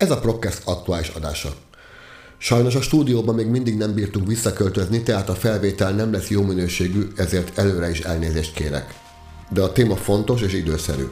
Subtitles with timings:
[0.00, 1.48] Ez a Prokkesz aktuális adása.
[2.38, 7.06] Sajnos a stúdióban még mindig nem bírtunk visszaköltözni, tehát a felvétel nem lesz jó minőségű,
[7.16, 8.94] ezért előre is elnézést kérek.
[9.50, 11.08] De a téma fontos és időszerű.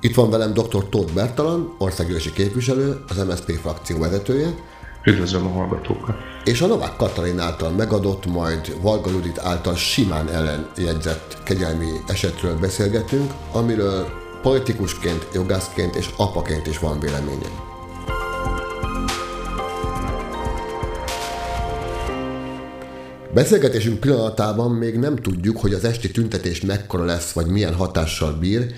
[0.00, 0.88] Itt van velem dr.
[0.88, 4.54] Tóth Bertalan, országgyűlési képviselő, az MSZP frakció vezetője,
[5.04, 6.16] Üdvözlöm a hallgatókat!
[6.44, 13.32] És a Novák Katalin által megadott, majd Valga Judit által simán ellenjegyzett kegyelmi esetről beszélgetünk,
[13.52, 14.06] amiről
[14.42, 17.65] politikusként, jogászként és apaként is van véleményem.
[23.36, 28.74] Beszélgetésünk pillanatában még nem tudjuk, hogy az esti tüntetés mekkora lesz, vagy milyen hatással bír,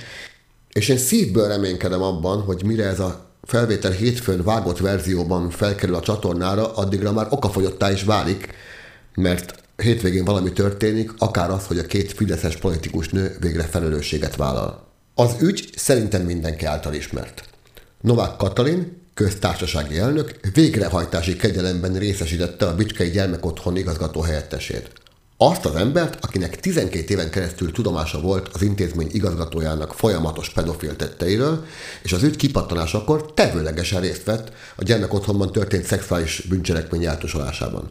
[0.73, 6.01] és én szívből reménykedem abban, hogy mire ez a felvétel hétfőn vágott verzióban felkerül a
[6.01, 8.49] csatornára, addigra már okafogyottá is válik,
[9.15, 14.87] mert hétvégén valami történik, akár az, hogy a két fideszes politikus nő végre felelősséget vállal.
[15.15, 17.45] Az ügy szerintem mindenki által ismert.
[18.01, 24.91] Novák Katalin, köztársasági elnök végrehajtási kegyelemben részesítette a Bicskei Gyermekotthon igazgató helyettesét.
[25.37, 31.65] Azt az embert, akinek 12 éven keresztül tudomása volt az intézmény igazgatójának folyamatos pedofil tetteiről,
[32.03, 37.91] és az ügy kipattanásakor tevőlegesen részt vett a gyermekotthonban történt szexuális bűncselekmény eltusolásában.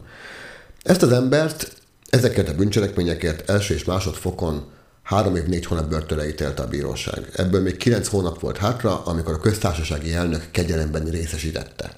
[0.82, 1.72] Ezt az embert
[2.10, 4.66] ezeket a bűncselekményekért első és másodfokon
[5.08, 7.30] három év négy hónap börtönre ítélte a bíróság.
[7.32, 11.90] Ebből még kilenc hónap volt hátra, amikor a köztársasági elnök kegyelemben részesítette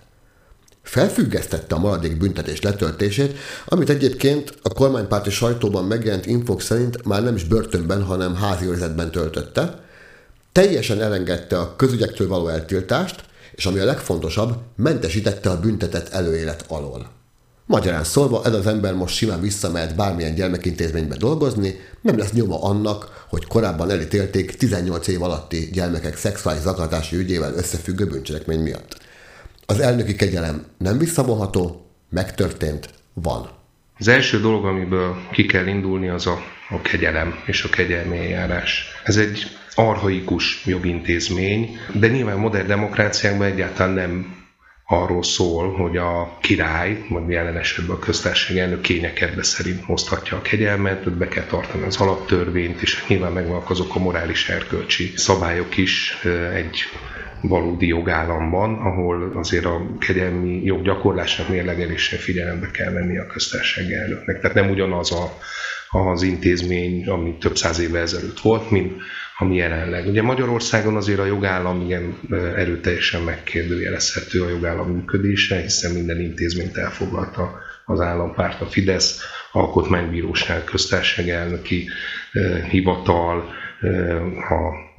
[0.83, 7.35] felfüggesztette a maradék büntetés letöltését, amit egyébként a kormánypárti sajtóban megjelent infok szerint már nem
[7.35, 9.79] is börtönben, hanem házi őrzetben töltötte,
[10.53, 17.20] teljesen elengedte a közügyektől való eltiltást, és ami a legfontosabb, mentesítette a büntetett előélet alól.
[17.71, 23.27] Magyarán szólva, ez az ember most simán visszamehet bármilyen gyermekintézménybe dolgozni, nem lesz nyoma annak,
[23.29, 28.99] hogy korábban elítélték 18 év alatti gyermekek szexuális zaklatási ügyével összefüggő bűncselekmény miatt.
[29.67, 33.49] Az elnöki kegyelem nem visszavonható, megtörtént, van.
[33.99, 36.39] Az első dolog, amiből ki kell indulni, az a,
[36.71, 38.85] a kegyelem és a kegyelmi eljárás.
[39.05, 39.43] Ez egy
[39.75, 44.40] arhaikus jogintézmény, de nyilván modern demokráciákban egyáltalán nem
[44.93, 50.41] arról szól, hogy a király, vagy jelen esetben a köztársaság elnök kényekedve szerint hozhatja a
[50.41, 56.19] kegyelmet, be kell tartani az alaptörvényt, és nyilván megvannak azok a morális erkölcsi szabályok is
[56.55, 56.83] egy
[57.41, 64.41] valódi jogállamban, ahol azért a kegyelmi jog gyakorlásnak mérlegelése figyelembe kell venni a köztársaság elnöknek.
[64.41, 65.33] Tehát nem ugyanaz a,
[65.89, 68.93] az intézmény, ami több száz évvel ezelőtt volt, mint
[69.41, 70.07] ami jelenleg.
[70.07, 72.19] Ugye Magyarországon azért a jogállam igen
[72.57, 79.21] erőteljesen megkérdőjelezhető a jogállam működése, hiszen minden intézményt elfoglalta az állampárt, a Fidesz,
[79.53, 81.89] alkotmánybíróság, köztársaság elnöki
[82.71, 83.45] hivatal,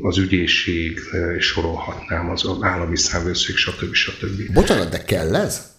[0.02, 1.00] az ügyészség,
[1.38, 3.94] és sorolhatnám, az állami számvőszék, stb.
[3.94, 4.54] stb.
[4.54, 5.70] Bocsánat, de kell ez?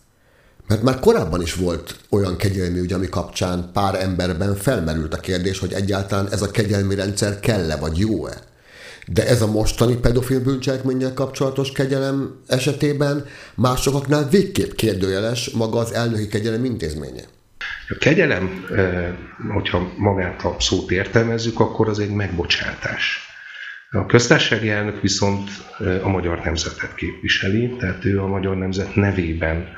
[0.68, 5.58] Mert már korábban is volt olyan kegyelmi ügy, ami kapcsán pár emberben felmerült a kérdés,
[5.58, 8.50] hogy egyáltalán ez a kegyelmi rendszer kell-e, vagy jó-e.
[9.06, 13.24] De ez a mostani pedofil bűncselekménnyel kapcsolatos kegyelem esetében
[13.54, 17.22] másokaknál végképp kérdőjeles maga az elnöki kegyelem intézménye.
[17.88, 18.64] A kegyelem,
[19.52, 23.30] hogyha magát a szót értelmezzük, akkor az egy megbocsátás.
[23.90, 25.50] A köztársasági elnök viszont
[26.02, 29.68] a magyar nemzetet képviseli, tehát ő a magyar nemzet nevében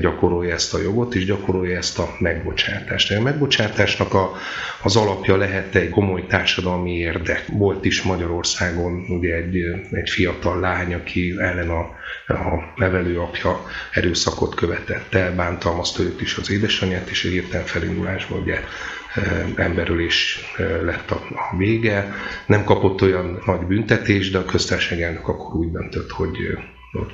[0.00, 3.12] gyakorolja ezt a jogot, és gyakorolja ezt a megbocsátást.
[3.12, 4.32] A megbocsátásnak a,
[4.82, 7.44] az alapja lehet egy komoly társadalmi érdek.
[7.46, 9.56] Volt is Magyarországon ugye egy,
[9.90, 11.80] egy fiatal lány, aki ellen a,
[12.26, 18.60] a nevelőapja erőszakot követett el, bántalmazta őt is az édesanyját, és egy hirtelen felindulásban ugye
[19.56, 20.40] emberölés
[20.84, 22.12] lett a, a vége.
[22.46, 26.36] Nem kapott olyan nagy büntetés, de a köztársaság elnök akkor úgy döntött, hogy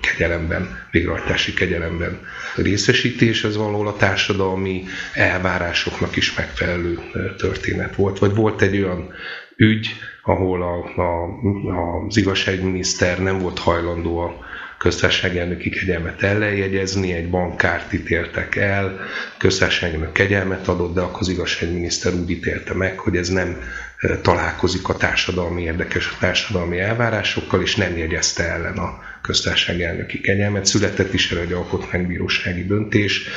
[0.01, 2.21] kegyelemben, végrehajtási kegyelemben
[2.57, 6.99] részesítés, ez valahol a társadalmi elvárásoknak is megfelelő
[7.37, 8.19] történet volt.
[8.19, 9.13] Vagy volt egy olyan
[9.57, 11.29] ügy, ahol a, a,
[12.07, 14.45] az igazságminiszter nem volt hajlandó a
[14.79, 19.01] köztársaságelnöki kegyelmet ellenjegyezni, egy bankárt ítéltek el,
[19.39, 23.59] köztársaságelnök kegyelmet adott, de akkor az igazságminiszter úgy ítélte meg, hogy ez nem
[24.23, 30.67] találkozik a társadalmi érdekes a társadalmi elvárásokkal, és nem jegyezte ellen a köztársaság elnöki kegyelmet.
[30.67, 33.29] Született is erre egy alkotmánybírósági döntés,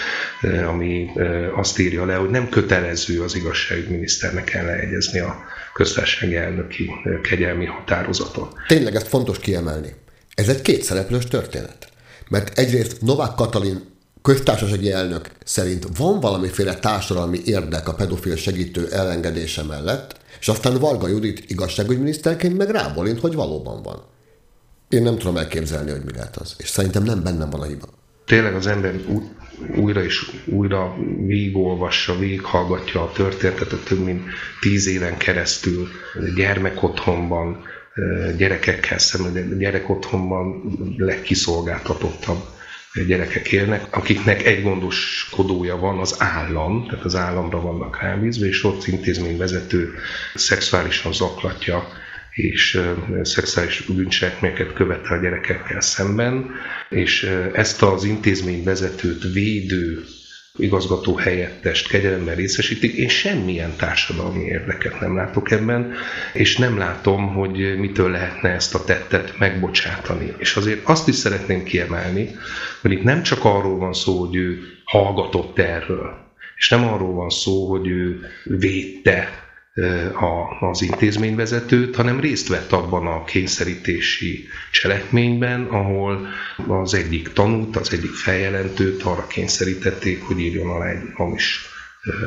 [0.67, 1.09] ami
[1.55, 5.43] azt írja le, hogy nem kötelező az igazságügyminiszternek ellenjegyezni a
[5.73, 6.89] köztársaság elnöki
[7.23, 8.53] kegyelmi határozatot.
[8.67, 9.93] Tényleg ezt fontos kiemelni.
[10.33, 11.87] Ez egy kétszereplős történet.
[12.29, 13.81] Mert egyrészt Novák Katalin
[14.21, 21.07] köztársasági elnök szerint van valamiféle társadalmi érdek a pedofil segítő elengedése mellett, és aztán Varga
[21.07, 24.03] Judit igazságügyminiszterként meg rábolint, hogy valóban van.
[24.89, 26.55] Én nem tudom elképzelni, hogy mi lehet az.
[26.57, 27.87] És szerintem nem bennem van a hiba.
[28.25, 28.95] Tényleg az ember
[29.75, 30.95] újra és újra
[31.25, 34.21] végigolvassa, végighallgatja a történetet több mint
[34.59, 35.87] tíz éven keresztül
[36.35, 37.63] gyermekotthonban,
[38.37, 40.63] gyerekekkel szemben, gyerekotthonban
[40.97, 42.43] legkiszolgáltatottabb
[43.07, 48.87] gyerekek élnek, akiknek egy gondoskodója van az állam, tehát az államra vannak rábízva, és ott
[48.87, 49.93] intézményvezető
[50.35, 51.87] szexuálisan zaklatja
[52.39, 52.81] és
[53.21, 56.45] szexuális bűncselekményeket követel a gyerekekkel szemben,
[56.89, 60.03] és ezt az intézményvezetőt védő
[60.55, 62.93] igazgató helyettest kegyelemben részesítik.
[62.93, 65.91] Én semmilyen társadalmi érdeket nem látok ebben,
[66.33, 70.33] és nem látom, hogy mitől lehetne ezt a tettet megbocsátani.
[70.37, 72.29] És azért azt is szeretném kiemelni,
[72.81, 76.17] hogy itt nem csak arról van szó, hogy ő hallgatott erről,
[76.55, 79.47] és nem arról van szó, hogy ő védte
[80.59, 86.27] az intézményvezetőt, hanem részt vett abban a kényszerítési cselekményben, ahol
[86.67, 91.59] az egyik tanút, az egyik feljelentőt arra kényszerítették, hogy írjon alá egy hamis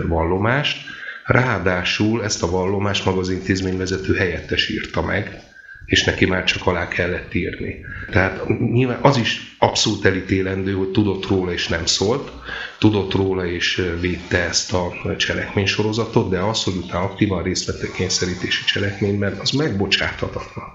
[0.08, 0.78] vallomást.
[1.24, 5.51] Ráadásul ezt a vallomást maga az intézményvezető helyettes írta meg,
[5.92, 7.84] és neki már csak alá kellett írni.
[8.10, 12.32] Tehát nyilván az is abszolút elítélendő, hogy tudott róla és nem szólt,
[12.78, 17.92] tudott róla és védte ezt a cselekménysorozatot, de az, hogy utána aktívan részt vett a
[17.92, 20.66] kényszerítési cselekményben, az megbocsáthatatlan.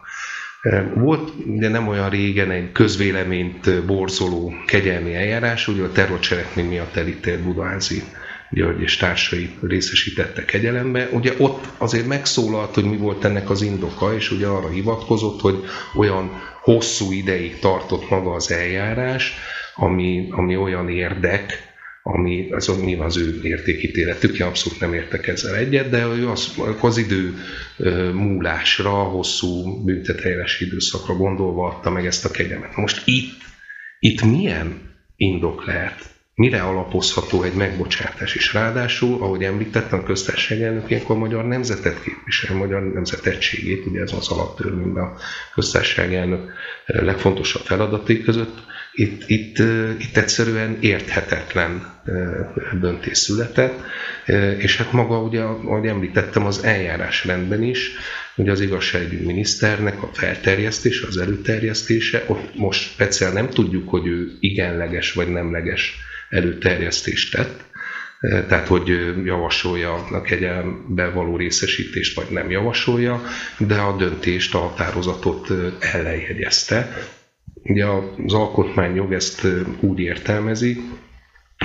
[0.95, 7.43] Volt ugye nem olyan régen egy közvéleményt borzoló kegyelmi eljárás, ugye a terrorcselekmény miatt elítélt
[7.43, 8.03] Budaházi
[8.51, 11.09] György és társai részesítette kegyelembe.
[11.11, 15.63] Ugye ott azért megszólalt, hogy mi volt ennek az indoka, és ugye arra hivatkozott, hogy
[15.95, 19.33] olyan hosszú ideig tartott maga az eljárás,
[19.75, 21.65] ami, ami olyan érdek,
[22.03, 26.97] ami az, nyilván az ő értékítéletük, én abszolút nem értek ezzel egyet, de az, az
[26.97, 27.33] idő
[28.13, 32.75] múlásra, hosszú bünteteljeles időszakra gondolva adta meg ezt a kegyemet.
[32.75, 33.41] Most itt,
[33.99, 34.81] itt milyen
[35.15, 36.16] indok lehet?
[36.37, 38.35] Mire alapozható egy megbocsátás?
[38.35, 43.85] És ráadásul, ahogy említettem, a köztársaság elnök ilyenkor a magyar nemzetet képvisel, magyar nemzet egységét,
[43.85, 45.17] ugye ez az alaptörvényben a
[45.53, 46.51] köztársaság elnök
[46.85, 49.57] legfontosabb feladatai között, itt, itt,
[49.97, 51.85] itt egyszerűen érthetetlen
[52.79, 53.79] döntés született,
[54.57, 57.91] és hát maga, ugye, ahogy említettem, az eljárásrendben is,
[58.35, 64.31] ugye az igazságügyi miniszternek a felterjesztése, az előterjesztése, ott most speciál nem tudjuk, hogy ő
[64.39, 67.65] igenleges vagy nemleges előterjesztést tett,
[68.47, 68.87] tehát hogy
[69.25, 73.21] javasolja a kegyelembe való részesítést, vagy nem javasolja,
[73.57, 75.47] de a döntést, a határozatot
[75.79, 76.95] ellenjegyezte,
[77.69, 77.85] Ugye
[78.25, 79.47] az alkotmányjog ezt
[79.79, 80.81] úgy értelmezi,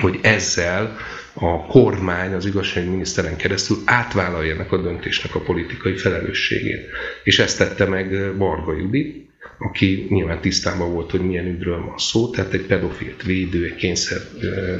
[0.00, 0.96] hogy ezzel
[1.32, 6.88] a kormány az igazságminiszteren keresztül átvállalja ennek a döntésnek a politikai felelősségét.
[7.24, 12.28] És ezt tette meg Varga Judit, aki nyilván tisztában volt, hogy milyen ügyről van szó,
[12.28, 14.20] tehát egy pedofilt védő, egy kényszer,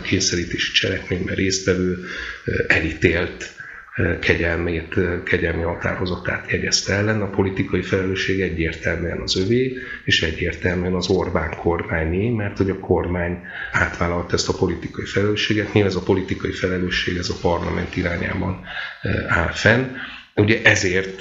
[0.03, 1.99] kényszerítési cselekményben résztvevő,
[2.67, 3.55] elítélt
[4.21, 4.95] kegyelmét,
[5.25, 7.23] kegyelmi határozatát jegyezte ellen.
[7.23, 13.39] A politikai felelősség egyértelműen az övé, és egyértelműen az Orbán kormányé, mert hogy a kormány
[13.73, 15.73] átvállalt ezt a politikai felelősséget.
[15.73, 18.61] Nyilván ez a politikai felelősség ez a parlament irányában
[19.29, 19.85] áll fenn.
[20.35, 21.21] Ugye ezért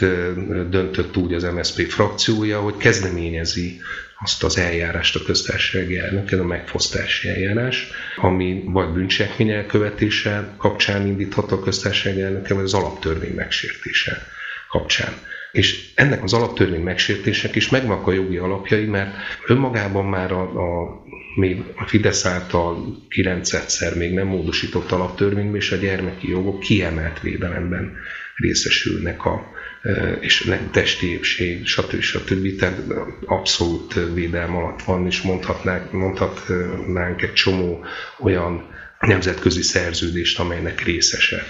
[0.69, 3.75] döntött úgy az MSZP frakciója, hogy kezdeményezi
[4.19, 11.05] azt az eljárást a köztársasági elnök, ez a megfosztási eljárás, ami vagy bűncselekmény elkövetése kapcsán
[11.05, 14.21] indíthat a köztársasági elnöke, vagy az alaptörvény megsértése
[14.67, 15.17] kapcsán.
[15.51, 19.15] És ennek az alaptörvény megsértések is megvannak a jogi alapjai, mert
[19.47, 21.01] önmagában már a, a,
[21.35, 27.91] még a Fidesz által kilencedszer még nem módosított alaptörvényben, és a gyermeki jogok kiemelt védelemben
[28.35, 29.51] részesülnek a,
[30.19, 32.01] és testi épség, stb.
[32.01, 32.55] stb.
[32.55, 32.81] Tehát
[33.25, 37.85] abszolút védelm alatt van, és mondhatnánk, mondhatnánk egy csomó
[38.19, 38.69] olyan
[38.99, 41.43] nemzetközi szerződést, amelynek részese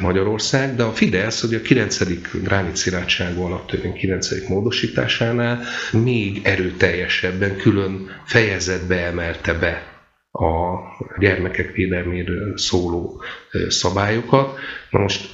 [0.00, 1.98] Magyarország, de a Fidesz, hogy a 9.
[2.42, 4.48] Gránit Szilátságú alaptörvény 9.
[4.48, 5.62] módosításánál
[5.92, 9.86] még erőteljesebben külön fejezetbe emelte be
[10.32, 10.78] a
[11.18, 13.22] gyermekek védelméről szóló
[13.68, 14.58] szabályokat.
[14.90, 15.30] Na most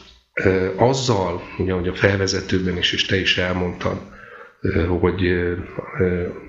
[0.77, 4.01] azzal, ugye, hogy a felvezetőben is, és te is elmondtad,
[5.01, 5.21] hogy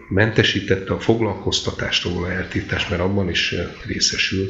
[0.09, 3.55] mentesítette a foglalkoztatástól a eltiltás, mert abban is
[3.85, 4.47] részesül,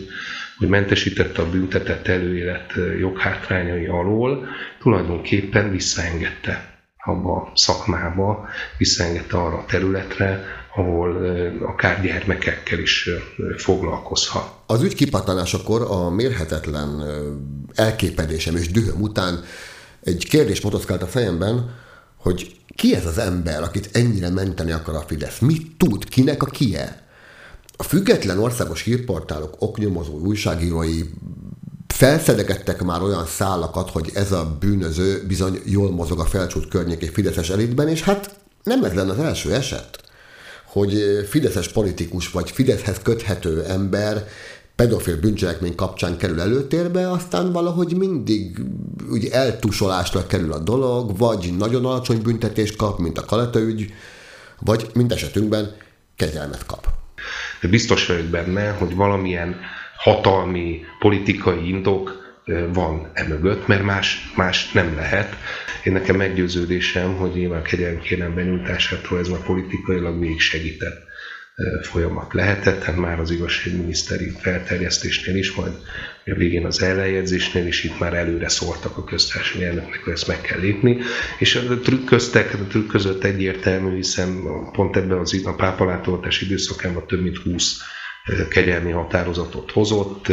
[0.58, 4.48] hogy mentesítette a büntetett előélet joghátrányai alól,
[4.79, 10.43] tulajdonképpen visszaengedte abba a szakmába, visszaengedte arra a területre,
[10.79, 11.25] ahol
[11.62, 13.09] akár gyermekekkel is
[13.57, 14.53] foglalkozhat.
[14.65, 17.03] Az ügy kipattanásakor a mérhetetlen
[17.75, 19.43] elképedésem és dühöm után
[20.03, 21.75] egy kérdés motoszkált a fejemben,
[22.15, 25.39] hogy ki ez az ember, akit ennyire menteni akar a Fidesz?
[25.39, 26.09] Mit tud?
[26.09, 27.07] Kinek a kie?
[27.77, 31.01] A független országos hírportálok, oknyomozó újságírói
[31.88, 37.50] felszedegettek már olyan szálakat, hogy ez a bűnöző bizony jól mozog a felcsút környéki Fideszes
[37.50, 39.98] elitben, és hát nem ez lenne az első eset,
[40.71, 40.93] hogy
[41.29, 44.27] Fideszes politikus vagy Fideszhez köthető ember
[44.75, 48.59] pedofil bűncselekmény kapcsán kerül előtérbe, aztán valahogy mindig
[49.11, 53.93] úgy eltusolásra kerül a dolog, vagy nagyon alacsony büntetés kap, mint a Kaleta ügy,
[54.59, 55.75] vagy mind esetünkben
[56.15, 56.88] kegyelmet kap.
[57.69, 59.55] Biztos vagyok benne, hogy valamilyen
[59.97, 62.18] hatalmi, politikai indok
[62.73, 65.35] van emögött, mert más, más nem lehet.
[65.83, 71.07] Én nekem meggyőződésem, hogy nyilván kegyelmi kérem benyújtásától ez már politikailag még segített
[71.81, 75.73] folyamat lehetett, tehát már az igazságminiszteri felterjesztésnél is, majd
[76.25, 80.41] a végén az ellenjegyzésnél is itt már előre szóltak a köztársasági elnöknek, hogy ezt meg
[80.41, 80.97] kell lépni,
[81.39, 84.41] és a trükköztek, a trükk között egyértelmű, hiszen
[84.71, 87.77] pont ebben az a pápalátoltás időszakában több mint 20
[88.50, 90.27] kegyelmi határozatot hozott,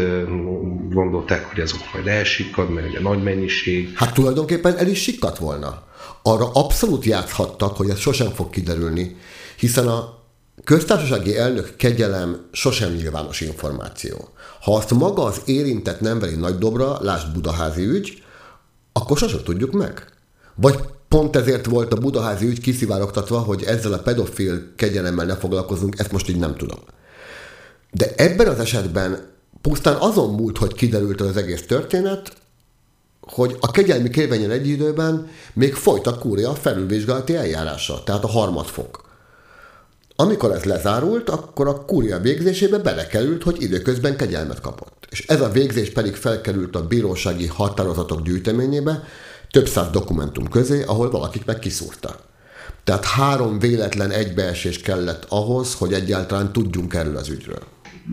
[0.90, 3.92] gondolták, hogy azok majd elsikkad, mert ugye nagy mennyiség.
[3.94, 5.82] Hát tulajdonképpen el is sikkadt volna.
[6.22, 9.16] Arra abszolút játszhattak, hogy ez sosem fog kiderülni,
[9.56, 10.18] hiszen a
[10.64, 14.28] köztársasági elnök kegyelem sosem nyilvános információ.
[14.60, 18.22] Ha azt maga az érintett nem veri nagy dobra, lásd Budaházi ügy,
[18.92, 20.04] akkor sosem tudjuk meg.
[20.54, 25.98] Vagy pont ezért volt a Budaházi ügy kiszivárogtatva, hogy ezzel a pedofil kegyelemmel ne foglalkozunk,
[25.98, 26.78] ezt most így nem tudom.
[27.90, 32.32] De ebben az esetben pusztán azon múlt, hogy kiderült az egész történet,
[33.20, 39.04] hogy a kegyelmi kérvényen egy időben még folyt a kúria felülvizsgálati eljárása, tehát a harmadfok.
[40.16, 45.06] Amikor ez lezárult, akkor a kúria végzésébe belekerült, hogy időközben kegyelmet kapott.
[45.10, 49.04] És ez a végzés pedig felkerült a bírósági határozatok gyűjteményébe,
[49.50, 52.16] több száz dokumentum közé, ahol valakik meg kiszúrta.
[52.84, 57.62] Tehát három véletlen egybeesés kellett ahhoz, hogy egyáltalán tudjunk erről az ügyről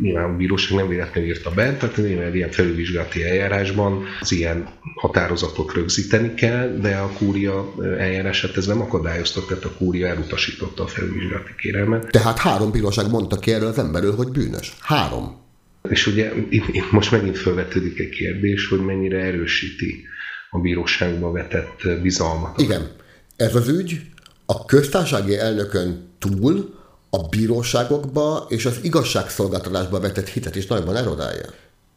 [0.01, 5.73] nyilván a bíróság nem véletlenül írta be, tehát nyilván ilyen felülvizsgálati eljárásban az ilyen határozatot
[5.73, 11.51] rögzíteni kell, de a kúria eljárását ez nem akadályozta, tehát a kúria elutasította a felülvizsgálati
[11.57, 12.11] kérelmet.
[12.11, 14.73] Tehát három bíróság mondta ki erről az emberről, hogy bűnös.
[14.79, 15.41] Három.
[15.89, 20.05] És ugye itt, itt most megint felvetődik egy kérdés, hogy mennyire erősíti
[20.49, 22.61] a bíróságba vetett bizalmat.
[22.61, 22.91] Igen.
[23.35, 24.01] Ez az ügy
[24.45, 26.81] a köztársasági elnökön túl
[27.15, 31.45] a bíróságokba és az igazságszolgáltatásba vetett hitet is nagyban erodálja.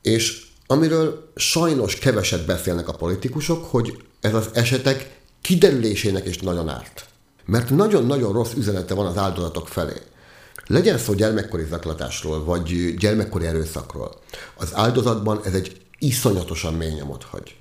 [0.03, 7.07] És amiről sajnos keveset beszélnek a politikusok, hogy ez az esetek kiderülésének is nagyon árt.
[7.45, 10.03] Mert nagyon-nagyon rossz üzenete van az áldozatok felé.
[10.67, 14.21] Legyen szó gyermekkori zaklatásról, vagy gyermekkori erőszakról.
[14.57, 17.57] Az áldozatban ez egy iszonyatosan mély nyomot hagy.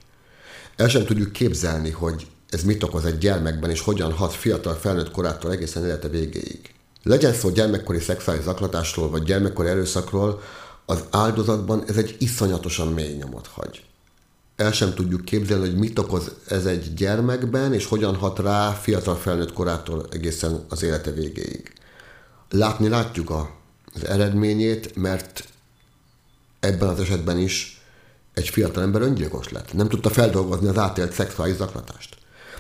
[0.76, 5.12] El sem tudjuk képzelni, hogy ez mit okoz egy gyermekben, és hogyan hat fiatal felnőtt
[5.12, 6.75] korától egészen élete végéig.
[7.08, 10.42] Legyen szó gyermekkori szexuális zaklatásról, vagy gyermekkori erőszakról,
[10.86, 13.84] az áldozatban ez egy iszonyatosan mély nyomot hagy.
[14.56, 19.16] El sem tudjuk képzelni, hogy mit okoz ez egy gyermekben, és hogyan hat rá fiatal
[19.16, 21.74] felnőtt korától egészen az élete végéig.
[22.50, 23.50] Látni látjuk a,
[23.94, 25.44] az eredményét, mert
[26.60, 27.82] ebben az esetben is
[28.34, 29.74] egy fiatal ember öngyilkos lett.
[29.74, 32.15] Nem tudta feldolgozni az átélt szexuális zaklatást.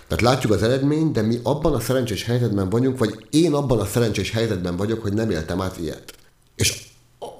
[0.07, 3.85] Tehát látjuk az eredményt, de mi abban a szerencsés helyzetben vagyunk, vagy én abban a
[3.85, 6.13] szerencsés helyzetben vagyok, hogy nem éltem át ilyet.
[6.55, 6.83] És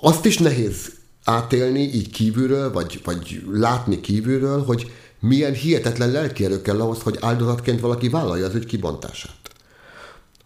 [0.01, 0.91] azt is nehéz
[1.23, 7.79] átélni így kívülről, vagy, vagy látni kívülről, hogy milyen hihetetlen lelkierő kell ahhoz, hogy áldozatként
[7.79, 9.44] valaki vállalja az ügy kibontását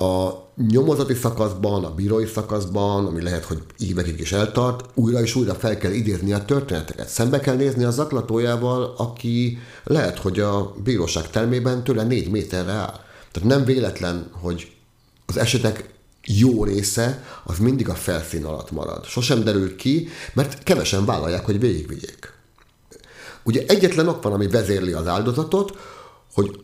[0.01, 5.53] a nyomozati szakaszban, a bírói szakaszban, ami lehet, hogy évekig is eltart, újra és újra
[5.53, 7.07] fel kell idézni a történeteket.
[7.07, 12.99] Szembe kell nézni a zaklatójával, aki lehet, hogy a bíróság termében tőle négy méterre áll.
[13.31, 14.71] Tehát nem véletlen, hogy
[15.25, 19.05] az esetek jó része az mindig a felszín alatt marad.
[19.05, 22.33] Sosem derül ki, mert kevesen vállalják, hogy végigvigyék.
[23.43, 25.77] Ugye egyetlen ok van, ami vezérli az áldozatot,
[26.33, 26.59] hogy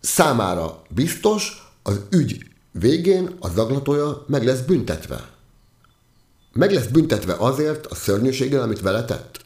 [0.00, 5.28] számára biztos, az ügy Végén a zaglatója meg lesz büntetve.
[6.52, 9.40] Meg lesz büntetve azért a szörnyűséggel, amit vele tett.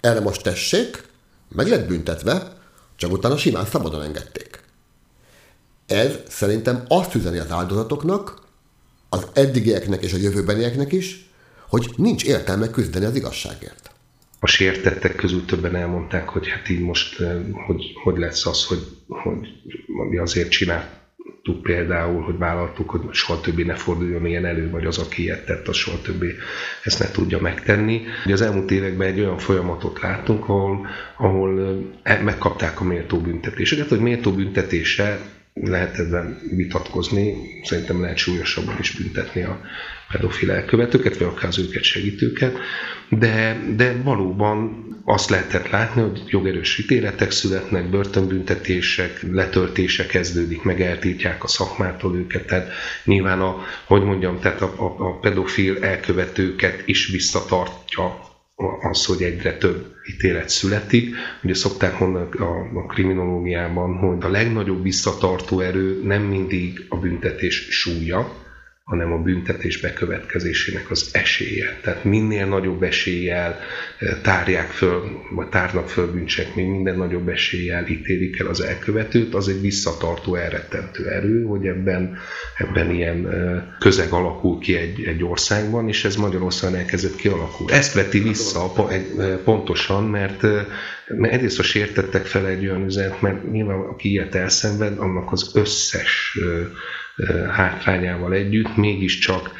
[0.00, 1.04] Erre most tessék,
[1.48, 2.56] meg lett büntetve,
[2.96, 4.62] csak utána simán szabadon engedték.
[5.86, 8.42] Ez szerintem azt üzeni az áldozatoknak,
[9.08, 11.30] az eddigieknek és a jövőbenieknek is,
[11.68, 13.90] hogy nincs értelme küzdeni az igazságért.
[14.40, 18.86] A sértettek közül többen elmondták, hogy hát így most eh, hogy, hogy lesz az, hogy,
[19.06, 19.48] hogy
[20.10, 20.98] mi azért csinált
[21.48, 25.44] tudtuk például, hogy vállaltuk, hogy soha többé ne forduljon ilyen elő, vagy az, aki ilyet
[25.44, 26.34] tett, az soha többé
[26.82, 28.02] ezt ne tudja megtenni.
[28.24, 30.86] Ugye az elmúlt években egy olyan folyamatot láttunk, ahol,
[31.16, 35.18] ahol e, megkapták a méltó büntetéseket, hogy méltó büntetése
[35.54, 39.60] lehet ebben vitatkozni, szerintem lehet súlyosabban is büntetni a
[40.12, 42.56] pedofil elkövetőket, vagy akár az őket segítőket,
[43.08, 50.80] de, de valóban azt lehetett látni, hogy jogerős ítéletek születnek, börtönbüntetések, letöltése kezdődik, meg
[51.38, 52.68] a szakmától őket, tehát
[53.04, 58.20] nyilván a, hogy mondjam, tehát a, a, a pedofil elkövetőket is visszatartja
[58.90, 61.14] az, hogy egyre több ítélet születik.
[61.42, 67.66] Ugye szokták mondani a, a kriminológiában, hogy a legnagyobb visszatartó erő nem mindig a büntetés
[67.70, 68.47] súlya,
[68.88, 71.78] hanem a büntetés bekövetkezésének az esélye.
[71.82, 73.58] Tehát minél nagyobb eséllyel
[73.98, 79.48] eh, tárják föl, vagy tárnak föl bűncselekmény, minden nagyobb eséllyel ítélik el az elkövetőt, az
[79.48, 82.18] egy visszatartó, elrettentő erő, hogy ebben,
[82.56, 87.72] ebben ilyen eh, közeg alakul ki egy, egy országban, és ez Magyarországon elkezdett kialakulni.
[87.72, 89.02] Ezt veti vissza eh,
[89.44, 90.42] pontosan, mert
[91.16, 95.50] mert egyrészt a sértettek fel egy olyan üzenet, mert nyilván aki ilyet elszenved, annak az
[95.54, 96.38] összes
[97.50, 99.50] hátrányával együtt, mégiscsak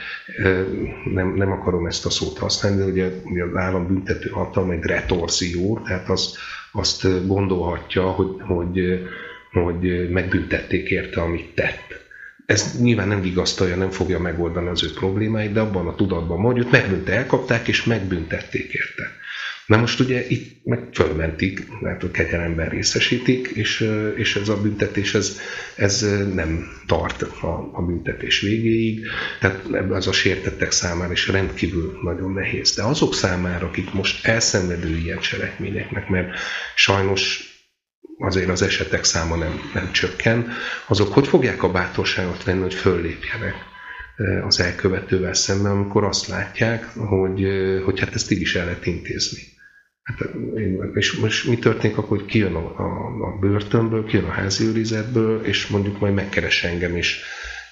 [1.13, 4.85] nem, nem akarom ezt a szót használni, de ugye, ugye az állam büntető hatalma egy
[4.85, 6.37] retorzió, tehát az,
[6.73, 9.09] azt gondolhatja, hogy, hogy,
[9.53, 12.07] hogy megbüntették érte, amit tett.
[12.47, 16.71] Ez nyilván nem vigasztalja, nem fogja megoldani az ő problémáit, de abban a tudatban mondjuk,
[16.71, 19.17] hogy megbünte, elkapták és megbüntették érte.
[19.69, 25.15] Na most ugye itt meg fölmentik, mert a kegyelemben részesítik, és, és ez a büntetés
[25.15, 25.39] ez,
[25.77, 26.01] ez
[26.35, 29.07] nem tart a, a büntetés végéig,
[29.41, 32.75] tehát az a sértettek számára is rendkívül nagyon nehéz.
[32.75, 36.39] De azok számára, akik most elszenvedő ilyen cselekményeknek, mert
[36.75, 37.41] sajnos
[38.19, 40.53] azért az esetek száma nem, nem csökken,
[40.87, 43.55] azok hogy fogják a bátorságot venni, hogy föllépjenek
[44.47, 47.47] az elkövetővel szemben, amikor azt látják, hogy,
[47.85, 49.57] hogy hát ezt így is el lehet intézni.
[50.09, 50.29] Hát,
[50.95, 55.45] és most mi történik akkor, hogy kijön a, a, a börtönből, kijön a házi őrizetből,
[55.45, 57.21] és mondjuk majd megkeres engem is,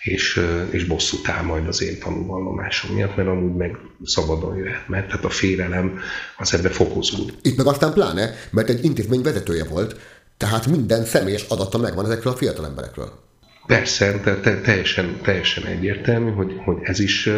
[0.03, 0.41] és,
[0.71, 5.25] és bosszút áll majd az én tanúvallomásom miatt, mert amúgy meg szabadon jöhet, mert tehát
[5.25, 5.99] a félelem
[6.37, 7.35] az ebbe fokozódik.
[7.43, 10.01] Itt meg aztán pláne, mert egy intézmény vezetője volt,
[10.37, 13.26] tehát minden személyes adata megvan ezekről a fiatal emberekről.
[13.67, 17.29] Persze, te, teljesen, teljesen egyértelmű, hogy, hogy ez is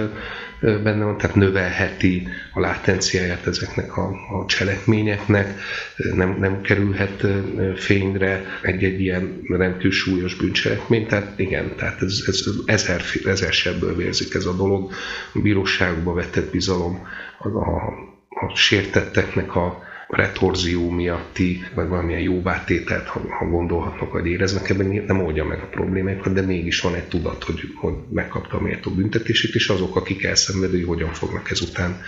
[0.61, 5.55] benne van, tehát növelheti a látenciáját ezeknek a, a cselekményeknek,
[6.15, 7.27] nem, nem kerülhet
[7.77, 14.35] fényre egy-egy ilyen rendkívül súlyos bűncselekmény, tehát igen, tehát ez, ez ezer, ezer sebből vérzik
[14.35, 14.91] ez a dolog,
[15.33, 17.07] a bíróságba vetett bizalom,
[17.39, 17.93] a, a,
[18.29, 25.25] a sértetteknek a, retorzió miatti, vagy valamilyen jóvátételt, ha, ha gondolhatnak, vagy éreznek, ebben nem
[25.25, 29.55] oldja meg a problémákat, de mégis van egy tudat, hogy, hogy megkapta a méltó büntetését,
[29.55, 32.01] és azok, akik elszenvedői, hogyan fognak ezután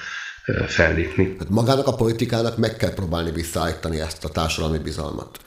[0.67, 1.37] fellépni.
[1.39, 5.39] Hát magának a politikának meg kell próbálni visszaállítani ezt a társadalmi bizalmat.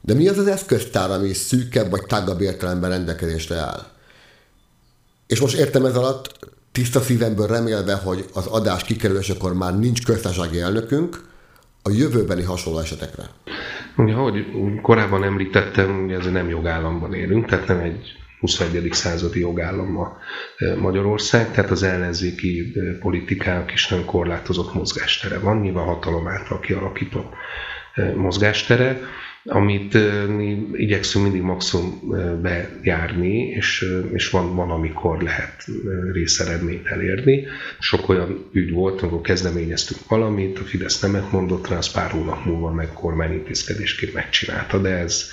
[0.00, 3.86] De mi az az eszköztár, ami szűkebb vagy tágabb értelemben rendelkezésre áll?
[5.26, 6.38] És most értem ez alatt,
[6.72, 11.28] tiszta szívemből remélve, hogy az adás kikerülésekor már nincs köztársasági elnökünk,
[11.82, 13.22] a jövőbeni hasonló esetekre?
[13.96, 14.46] Ugye, ahogy
[14.82, 18.88] korábban említettem, ugye ez nem jogállamban élünk, tehát nem egy 21.
[18.92, 20.18] századi jogállam a
[20.56, 26.60] e, Magyarország, tehát az ellenzéki e, politikának is nem korlátozott mozgástere van, nyilván hatalom által
[26.60, 27.32] kialakított
[27.94, 29.00] e, mozgástere
[29.44, 29.94] amit
[30.28, 31.98] mi igyekszünk mindig maximum
[32.40, 35.64] bejárni, és, és van, van, amikor lehet
[36.12, 37.42] részeredményt elérni.
[37.78, 42.44] Sok olyan ügy volt, amikor kezdeményeztünk valamit, a Fidesz nemet mondott rá, az pár hónap
[42.44, 45.24] múlva meg kormányintézkedésként megcsinálta, de ez,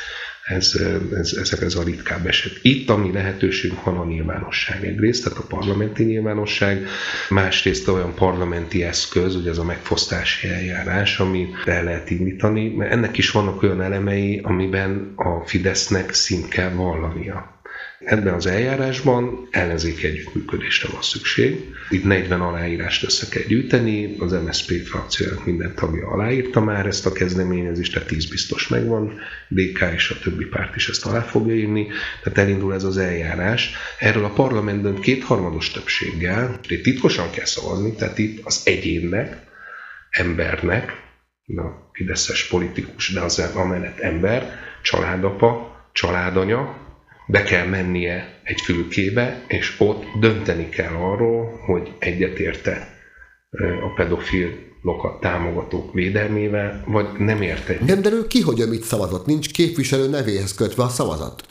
[0.48, 0.74] ez,
[1.14, 2.60] ez, ez, ez a ritkább eset.
[2.62, 6.88] Itt, ami lehetőségünk van a nyilvánosság egyrészt, tehát a parlamenti nyilvánosság,
[7.30, 13.18] másrészt olyan parlamenti eszköz, ugye ez a megfosztási eljárás, ami el lehet indítani, mert ennek
[13.18, 17.57] is vannak olyan elemei, amiben a Fidesznek szint kell vallania.
[18.00, 21.74] Ebben az eljárásban ellenzéki együttműködésre van szükség.
[21.90, 27.12] Itt 40 aláírást össze kell gyűjteni, az MSZP frakciónak minden tagja aláírta már ezt a
[27.12, 31.88] kezdeményezést, tehát 10 biztos megvan, DK és a többi párt is ezt alá fogja írni,
[32.24, 33.72] tehát elindul ez az eljárás.
[34.00, 39.38] Erről a parlamentben kétharmados többséggel, itt titkosan kell szavazni, tehát itt az egyénnek,
[40.10, 41.06] embernek,
[41.46, 46.87] a fideszes politikus, de az amellett ember, családapa, családanya,
[47.28, 52.96] be kell mennie egy fülkébe, és ott dönteni kell arról, hogy egyetérte
[53.84, 57.78] a pedofil-lokat támogatók védelmével, vagy nem érte.
[57.86, 61.44] Nem derül ki, hogy mit szavazott, nincs képviselő nevéhez kötve a szavazat.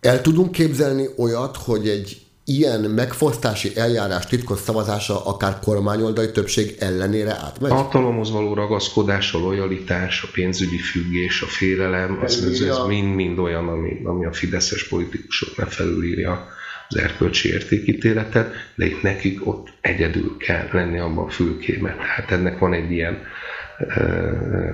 [0.00, 7.30] El tudunk képzelni olyat, hogy egy ilyen megfosztási eljárás titkos szavazása akár kormányoldai többség ellenére
[7.30, 7.70] átmegy?
[7.70, 13.38] A hatalomhoz való ragaszkodás, a lojalitás, a pénzügyi függés, a félelem, ez, ez, ez mind-mind
[13.38, 16.48] olyan, ami, ami a fideszes politikusoknak felülírja
[16.88, 21.96] az erkölcsi értékítéletet, de itt nekik ott egyedül kell lenni abban a fülkémet.
[21.96, 23.18] Tehát ennek van egy ilyen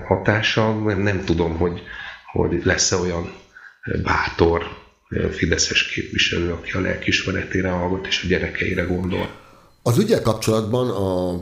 [0.07, 1.83] hatása, nem tudom, hogy,
[2.33, 3.33] hogy lesz-e olyan
[4.03, 4.84] bátor
[5.33, 9.43] fideszes képviselő, aki a lelkismeretére hallgat és a gyerekeire gondol.
[9.83, 11.41] Az ügyel kapcsolatban a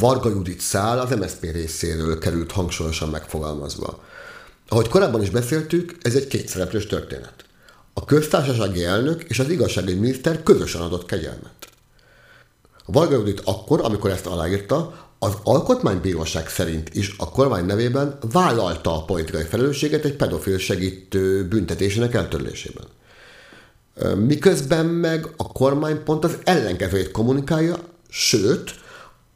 [0.00, 4.04] Varga Judit szál az MSZP részéről került hangsúlyosan megfogalmazva.
[4.68, 7.34] Ahogy korábban is beszéltük, ez egy kétszereplős történet.
[7.92, 11.68] A köztársasági elnök és az igazságügyi miniszter közösen adott kegyelmet.
[12.84, 18.96] A Varga Judit akkor, amikor ezt aláírta, az alkotmánybíróság szerint is a kormány nevében vállalta
[18.96, 22.84] a politikai felelősséget egy pedofil segítő büntetésének eltörlésében.
[24.26, 27.76] Miközben meg a kormány pont az ellenkezőjét kommunikálja,
[28.08, 28.74] sőt,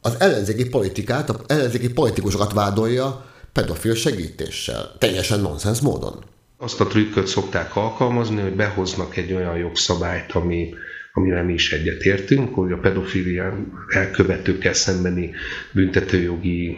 [0.01, 4.95] az ellenzéki politikát, az ellenzéki politikusokat vádolja pedofil segítéssel.
[4.99, 6.23] Teljesen nonsens módon.
[6.57, 10.73] Azt a trükköt szokták alkalmazni, hogy behoznak egy olyan jogszabályt, ami
[11.15, 13.53] amivel mi is egyetértünk, hogy a pedofilia
[13.87, 15.29] elkövetőkkel szembeni
[15.71, 16.77] büntetőjogi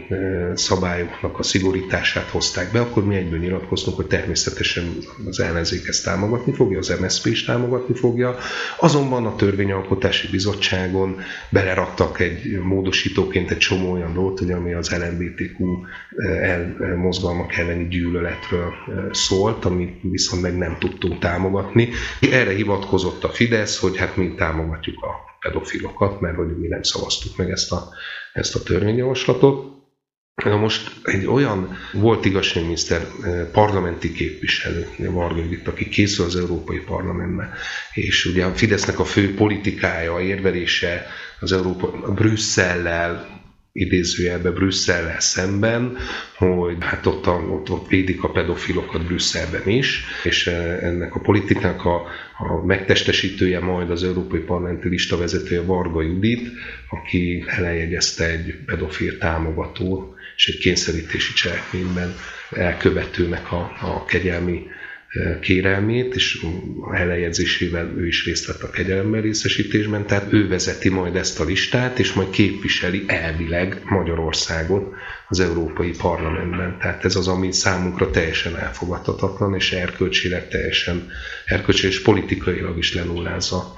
[0.54, 4.84] szabályoknak a szigorítását hozták be, akkor mi egyből nyilatkoztunk, hogy természetesen
[5.26, 8.36] az ellenzék ezt támogatni fogja, az MSZP is támogatni fogja.
[8.78, 11.16] Azonban a Törvényalkotási Bizottságon
[11.50, 15.64] beleraktak egy módosítóként egy csomó olyan dolgot, hogy ami az LMBTQ
[16.96, 18.72] mozgalmak elleni gyűlöletről
[19.10, 21.88] szólt, amit viszont meg nem tudtunk támogatni.
[22.30, 25.10] Erre hivatkozott a Fidesz, hogy hát mi mi támogatjuk a
[25.40, 27.88] pedofilokat, mert hogy mi nem szavaztuk meg ezt a,
[28.32, 29.74] ezt a törvényjavaslatot.
[30.44, 36.78] Na most egy olyan volt igazságminiszter eh, parlamenti képviselő, Varga Judit, aki készül az Európai
[36.78, 37.52] Parlamentbe,
[37.92, 41.06] és ugye a Fidesznek a fő politikája, érvelése
[41.40, 43.26] az Európa, Brüsszellel,
[43.76, 45.96] idézőjelbe Brüsszellel szemben,
[46.36, 51.84] hogy hát ott, ott, ott védik a pedofilokat Brüsszelben is, és eh, ennek a politikának
[51.84, 51.94] a,
[52.38, 56.48] a megtestesítője majd az Európai Parlamenti lista vezetője Varga Judit,
[56.90, 62.14] aki elejegyezte egy pedofil támogató és egy kényszerítési cselekményben
[62.50, 64.66] elkövetőnek a, a kegyelmi
[65.40, 66.38] kérelmét, és
[66.80, 71.44] a elejegyzésével ő is részt vett a kegyelemben részesítésben, tehát ő vezeti majd ezt a
[71.44, 74.94] listát, és majd képviseli elvileg Magyarországot
[75.28, 76.78] az Európai Parlamentben.
[76.78, 81.06] Tehát ez az, ami számunkra teljesen elfogadhatatlan, és erkölcsileg teljesen,
[81.44, 83.72] erkölcsileg és politikailag is lenullázza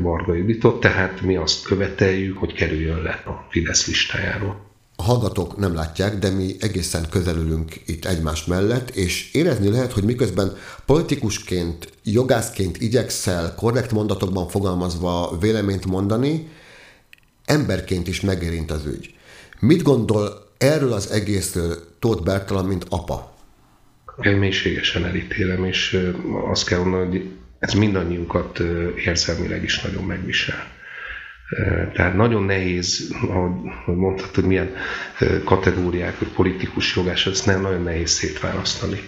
[0.00, 4.71] Varga Juditot, tehát mi azt követeljük, hogy kerüljön le a Fidesz listájáról
[5.02, 10.04] a hallgatók nem látják, de mi egészen közelülünk itt egymás mellett, és érezni lehet, hogy
[10.04, 16.48] miközben politikusként, jogászként igyekszel korrekt mondatokban fogalmazva véleményt mondani,
[17.44, 19.14] emberként is megérint az ügy.
[19.60, 23.34] Mit gondol erről az egészről Tóth Bertalan, mint apa?
[24.22, 26.10] Én mélységesen elítélem, és
[26.50, 28.58] azt kell mondani, hogy ez mindannyiunkat
[29.04, 30.80] érzelmileg is nagyon megvisel
[31.92, 34.70] tehát nagyon nehéz, ahogy mondtad, hogy milyen
[35.44, 39.00] kategóriák, hogy politikus jogás, ezt nem nagyon nehéz szétválasztani.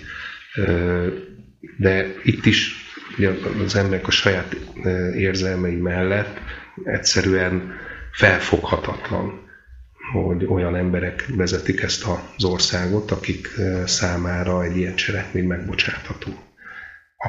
[1.76, 2.74] De itt is
[3.64, 4.56] az emberek a saját
[5.16, 6.40] érzelmei mellett
[6.84, 7.72] egyszerűen
[8.12, 9.42] felfoghatatlan,
[10.12, 13.48] hogy olyan emberek vezetik ezt az országot, akik
[13.84, 16.43] számára egy ilyen cselekmény megbocsátható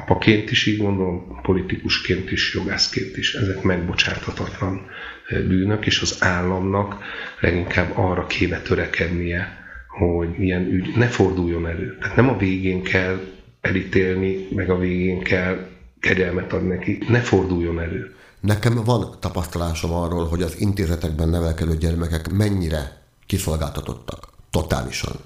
[0.06, 4.86] apaként is így gondolom, politikusként is, jogászként is, ezek megbocsáthatatlan
[5.28, 6.98] bűnök, és az államnak
[7.40, 9.64] leginkább arra kéne törekednie,
[9.98, 11.98] hogy ilyen ügy ne forduljon elő.
[12.00, 13.20] Tehát nem a végén kell
[13.60, 15.66] elítélni, meg a végén kell
[16.00, 18.14] kegyelmet adni neki, ne forduljon elő.
[18.40, 24.28] Nekem van tapasztalásom arról, hogy az intézetekben nevelkedő gyermekek mennyire kiszolgáltatottak.
[24.50, 25.16] Totálisan.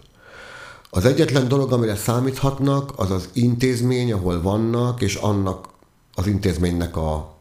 [0.90, 5.68] Az egyetlen dolog, amire számíthatnak, az az intézmény, ahol vannak, és annak
[6.14, 7.34] az intézménynek a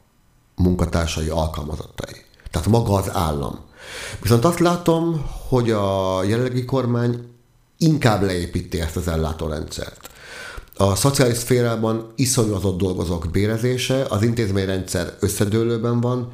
[0.55, 2.25] munkatársai, alkalmazottai.
[2.51, 3.59] Tehát maga az állam.
[4.21, 7.27] Viszont azt látom, hogy a jelenlegi kormány
[7.77, 10.09] inkább leépíti ezt az ellátórendszert.
[10.77, 16.31] A szociális szférában iszonyatott dolgozók bérezése, az intézményrendszer összedőlőben van,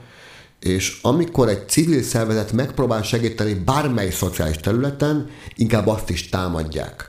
[0.60, 7.08] és amikor egy civil szervezet megpróbál segíteni bármely szociális területen, inkább azt is támadják.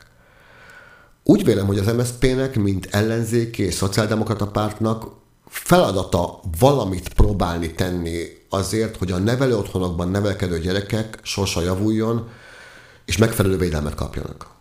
[1.22, 5.06] Úgy vélem, hogy az MSZP-nek, mint ellenzéki és szociáldemokrata pártnak
[5.48, 12.28] feladata valamit próbálni tenni azért, hogy a nevelő otthonokban nevelkedő gyerekek sorsa javuljon,
[13.04, 14.55] és megfelelő védelmet kapjanak.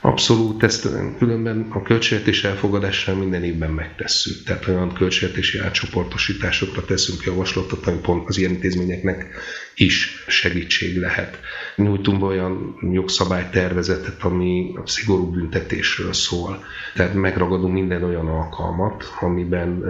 [0.00, 4.42] Abszolút, ezt különben a költségvetés elfogadással minden évben megtesszük.
[4.44, 9.26] Tehát olyan költségvetési átcsoportosításokra teszünk javaslatot, ami pont az ilyen intézményeknek
[9.74, 11.40] is segítség lehet.
[11.76, 16.64] Nyújtunk olyan jogszabálytervezetet, ami a szigorú büntetésről szól.
[16.94, 19.80] Tehát megragadunk minden olyan alkalmat, amiben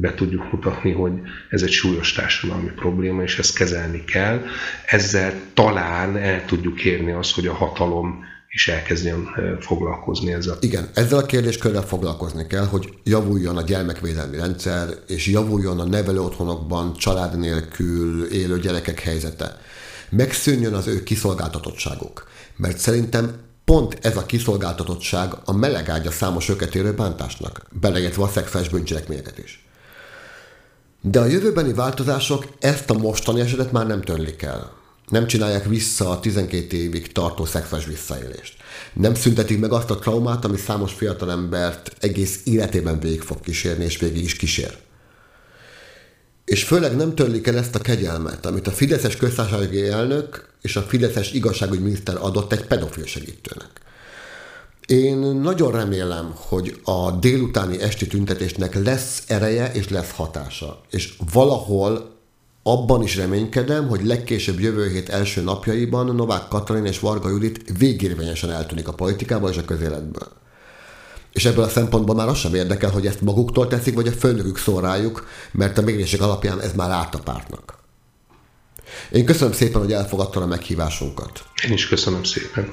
[0.00, 1.12] be tudjuk mutatni, hogy
[1.48, 4.44] ez egy súlyos társadalmi probléma, és ezt kezelni kell.
[4.86, 8.24] Ezzel talán el tudjuk érni azt, hogy a hatalom
[8.56, 9.28] is elkezdjen
[9.60, 10.56] foglalkozni ezzel.
[10.60, 16.20] Igen, ezzel a kérdéskörrel foglalkozni kell, hogy javuljon a gyermekvédelmi rendszer, és javuljon a nevelő
[16.20, 19.60] otthonokban család nélkül élő gyerekek helyzete.
[20.10, 22.28] Megszűnjön az ő kiszolgáltatottságuk.
[22.56, 28.68] Mert szerintem pont ez a kiszolgáltatottság a melegágya számos őket érő bántásnak, beleértve a szexuális
[28.68, 29.66] bűncselekményeket is.
[31.00, 36.10] De a jövőbeni változások ezt a mostani esetet már nem törlik el nem csinálják vissza
[36.10, 38.54] a 12 évig tartó szexuális visszaélést.
[38.92, 43.98] Nem szüntetik meg azt a traumát, ami számos fiatalembert egész életében végig fog kísérni, és
[43.98, 44.76] végig is kísér.
[46.44, 50.82] És főleg nem törlik el ezt a kegyelmet, amit a Fideszes köztársasági elnök és a
[50.82, 53.70] Fideszes igazságügyminiszter adott egy pedofil segítőnek.
[54.86, 60.80] Én nagyon remélem, hogy a délutáni esti tüntetésnek lesz ereje és lesz hatása.
[60.90, 62.15] És valahol
[62.68, 68.50] abban is reménykedem, hogy legkésőbb jövő hét első napjaiban Novák Katalin és Varga Judit végérvényesen
[68.50, 70.28] eltűnik a politikából és a közéletből.
[71.32, 74.58] És ebből a szempontból már az sem érdekel, hogy ezt maguktól teszik, vagy a főnökük
[74.58, 77.78] szól rájuk, mert a mérések alapján ez már árt a pártnak.
[79.12, 81.44] Én köszönöm szépen, hogy elfogadtad a meghívásunkat.
[81.66, 82.68] Én is köszönöm szépen.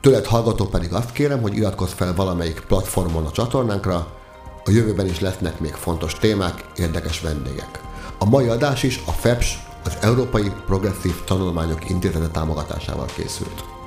[0.00, 4.18] Tőled hallgató pedig azt kérem, hogy iratkozz fel valamelyik platformon a csatornánkra,
[4.64, 7.89] a jövőben is lesznek még fontos témák, érdekes vendégek.
[8.22, 13.79] A mai adás is a FEPS, az Európai Progresszív Tanulmányok Intézete támogatásával készült.